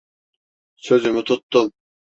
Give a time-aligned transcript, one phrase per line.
[0.75, 1.73] Sözümü tuttum.